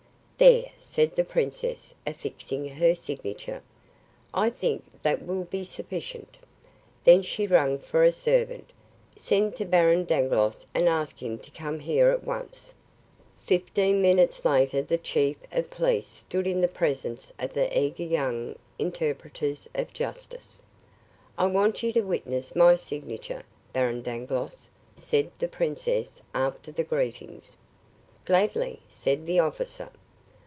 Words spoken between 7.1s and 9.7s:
she rang for a servant. "Send to